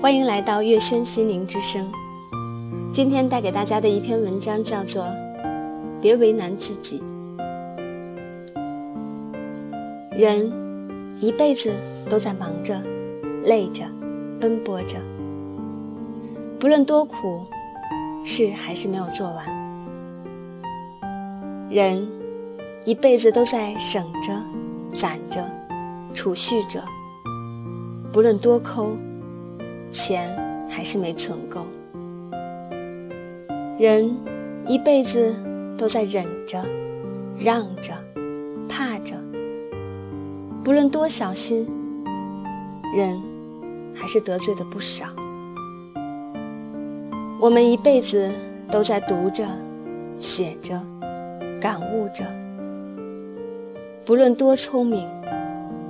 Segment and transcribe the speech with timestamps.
[0.00, 1.86] 欢迎来到月轩心灵之声。
[2.90, 5.02] 今天带给大家的一篇文章叫做
[6.00, 7.02] 《别为难自己》。
[10.10, 10.50] 人
[11.20, 11.74] 一辈子
[12.08, 12.82] 都在忙着、
[13.44, 13.84] 累着、
[14.40, 14.96] 奔波着，
[16.58, 17.44] 不论多苦，
[18.24, 19.44] 事还是没有做完。
[21.68, 22.08] 人
[22.86, 24.32] 一辈子都在省着、
[24.94, 25.44] 攒着、
[26.14, 26.82] 储蓄着，
[28.10, 28.96] 不论多抠。
[29.90, 30.36] 钱
[30.68, 31.66] 还是没存够，
[33.78, 34.16] 人
[34.66, 35.34] 一辈子
[35.76, 36.64] 都在忍着、
[37.38, 37.92] 让着、
[38.68, 39.16] 怕着，
[40.62, 41.68] 不论多小心，
[42.94, 43.20] 人
[43.94, 45.06] 还是得罪的不少。
[47.40, 48.30] 我们一辈子
[48.70, 49.44] 都在读着、
[50.18, 50.80] 写着、
[51.60, 52.24] 感悟着，
[54.04, 55.08] 不论多聪明，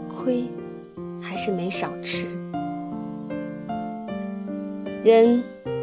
[0.09, 0.47] 亏
[1.21, 2.29] 还是没少吃。
[5.03, 5.43] 人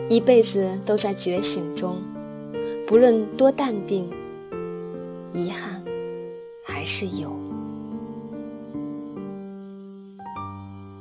[0.09, 1.99] 一辈子都在觉醒中，
[2.85, 4.07] 不论多淡定，
[5.33, 5.83] 遗憾
[6.63, 7.35] 还是有。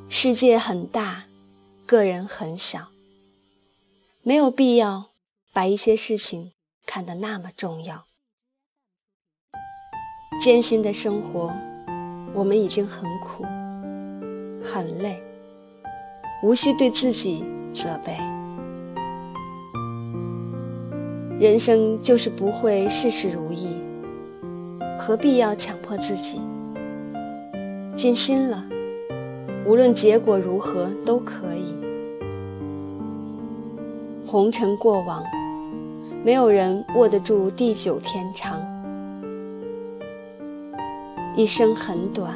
[0.08, 1.24] 世界很大，
[1.84, 2.88] 个人很小，
[4.22, 5.10] 没有必要
[5.52, 6.52] 把一些事情
[6.86, 8.06] 看得那么重要。
[10.40, 11.52] 艰辛的生活，
[12.32, 13.44] 我们已经很苦，
[14.64, 15.22] 很累，
[16.42, 17.44] 无需对自己。
[17.76, 18.16] 责备，
[21.38, 23.76] 人生就是不会事事如意，
[24.98, 26.40] 何必要强迫自己？
[27.94, 28.64] 尽心了，
[29.66, 31.74] 无论结果如何都可以。
[34.26, 35.22] 红尘过往，
[36.24, 38.58] 没有人握得住地久天长。
[41.36, 42.32] 一生很短，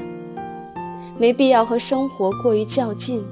[1.19, 3.25] 没必要和生活过于较劲。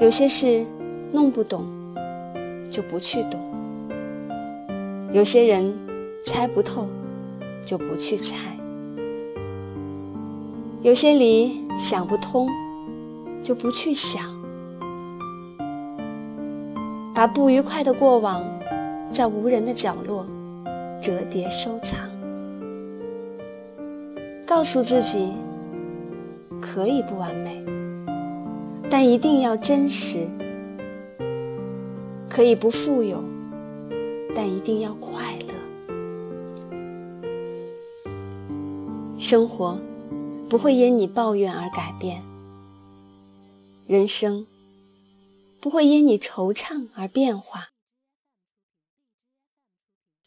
[0.00, 0.64] 有些事
[1.12, 1.66] 弄不懂，
[2.70, 3.40] 就不去懂；
[5.12, 5.76] 有些人
[6.24, 6.86] 猜不透，
[7.64, 8.36] 就不去猜；
[10.82, 12.48] 有些理想不通，
[13.42, 14.22] 就不去想。
[17.12, 18.44] 把不愉快的过往，
[19.10, 20.24] 在无人的角落
[21.00, 21.98] 折叠收藏，
[24.46, 25.32] 告诉自己，
[26.60, 27.60] 可以不完美。
[28.90, 30.26] 但一定要真实，
[32.30, 33.22] 可以不富有，
[34.34, 35.54] 但一定要快乐。
[39.18, 39.78] 生活
[40.48, 42.22] 不会因你抱怨而改变，
[43.86, 44.46] 人生
[45.60, 47.68] 不会因你惆怅而变化。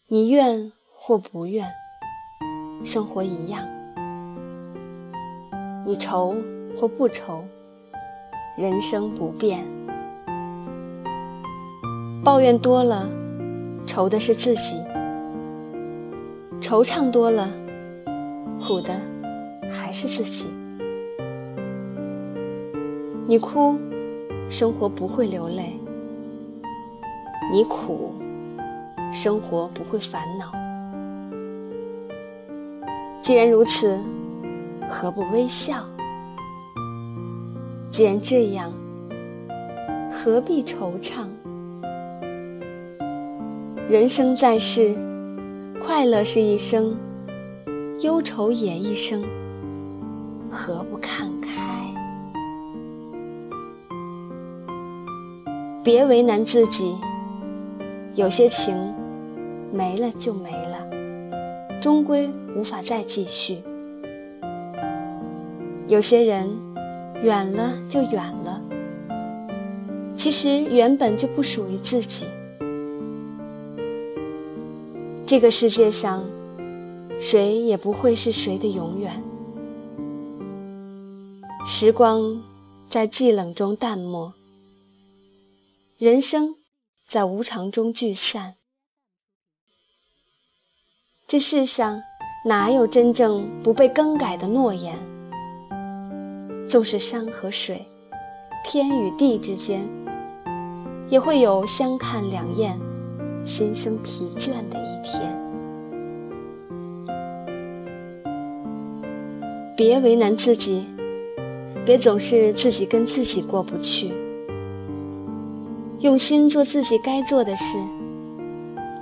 [0.07, 1.67] 你愿或不愿，
[2.85, 3.65] 生活一样；
[5.83, 6.35] 你愁
[6.77, 7.43] 或不愁。
[8.57, 9.65] 人生不变，
[12.21, 13.07] 抱怨多了，
[13.85, 14.75] 愁的是自己；
[16.59, 17.47] 惆怅多了，
[18.59, 18.93] 苦的
[19.69, 20.49] 还是自己。
[23.25, 23.77] 你哭，
[24.49, 25.79] 生活不会流泪；
[27.53, 28.13] 你苦，
[29.13, 30.51] 生活不会烦恼。
[33.21, 33.97] 既然如此，
[34.89, 35.75] 何不微笑？
[37.91, 38.71] 既然这样，
[40.09, 41.25] 何必惆怅？
[43.89, 44.95] 人生在世，
[45.85, 46.95] 快乐是一生，
[47.99, 49.21] 忧愁也一生，
[50.49, 51.93] 何不看开？
[55.83, 56.95] 别为难自己，
[58.15, 58.73] 有些情
[59.73, 60.89] 没了就没了，
[61.81, 63.57] 终归无法再继续；
[65.89, 66.70] 有些人。
[67.21, 68.59] 远了就远了，
[70.17, 72.27] 其实原本就不属于自己。
[75.27, 76.27] 这个世界上，
[77.19, 79.23] 谁也不会是谁的永远。
[81.65, 82.41] 时光
[82.89, 84.33] 在寂冷中淡漠，
[85.97, 86.55] 人生
[87.07, 88.55] 在无常中聚散。
[91.27, 92.01] 这世上
[92.45, 94.97] 哪有真正不被更改的诺言？
[96.71, 97.85] 纵是山和水，
[98.63, 99.85] 天与地之间，
[101.09, 102.79] 也会有相看两厌、
[103.43, 105.37] 心生疲倦的一天。
[109.75, 110.85] 别为难自己，
[111.85, 114.13] 别总是自己跟自己过不去。
[115.99, 117.77] 用心做自己该做的事，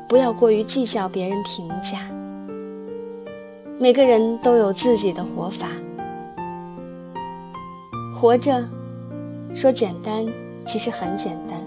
[0.07, 1.99] 不要过于计较别人评价。
[3.77, 5.67] 每个人都有自己的活法。
[8.19, 8.67] 活着，
[9.55, 10.27] 说简单，
[10.65, 11.57] 其实很简单。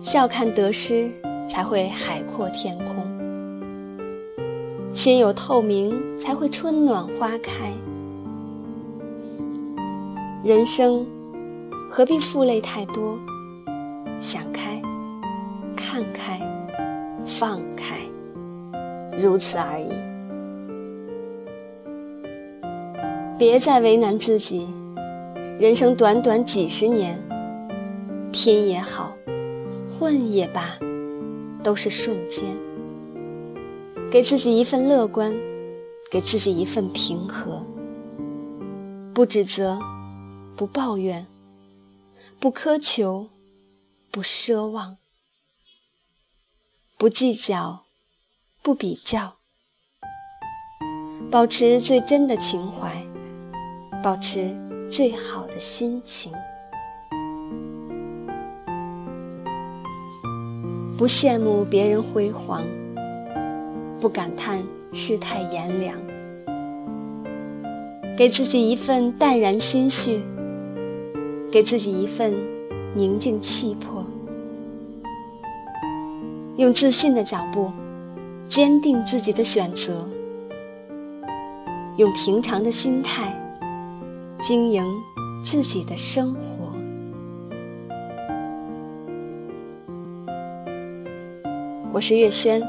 [0.00, 1.10] 笑看得失，
[1.48, 3.04] 才会海阔天空；
[4.94, 7.72] 心有透明，才会春暖花开。
[10.44, 11.04] 人生
[11.90, 13.18] 何必负累太多？
[14.20, 14.80] 想开，
[15.76, 16.40] 看开，
[17.26, 17.98] 放开，
[19.18, 19.88] 如此而已。
[23.36, 24.68] 别再为难自己，
[25.58, 27.18] 人生短短几十年，
[28.30, 29.16] 拼也好，
[29.98, 30.78] 混也罢，
[31.62, 32.44] 都是瞬间。
[34.10, 35.34] 给自己一份乐观，
[36.10, 37.64] 给自己一份平和，
[39.14, 39.78] 不指责，
[40.56, 41.26] 不抱怨，
[42.38, 43.30] 不苛求，
[44.10, 44.98] 不奢望，
[46.98, 47.84] 不计较，
[48.62, 49.36] 不比较，
[51.30, 53.02] 保持最真的情怀。
[54.04, 54.54] 保持
[54.88, 56.32] 最好的心情，
[60.96, 62.62] 不羡慕别人辉煌，
[64.00, 64.62] 不感叹
[64.92, 65.96] 世态炎凉，
[68.16, 70.22] 给自己一份淡然心绪，
[71.50, 72.32] 给自己一份
[72.94, 74.04] 宁静气魄，
[76.58, 77.72] 用自信的脚步
[78.48, 80.08] 坚定自己的选择，
[81.96, 83.42] 用平常的心态。
[84.40, 84.84] 经营
[85.42, 86.72] 自己的生活。
[91.92, 92.62] 我是月轩，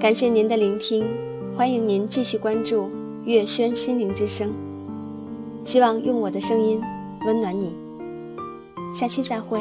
[0.00, 1.04] 感谢您的聆听，
[1.56, 2.88] 欢迎您继续关注
[3.24, 4.52] 月轩心灵之声，
[5.64, 6.80] 希望用我的声音
[7.26, 7.74] 温暖你。
[8.94, 9.60] 下期再会。